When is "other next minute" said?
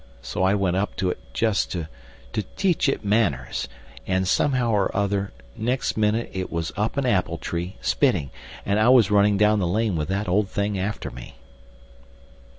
4.97-6.31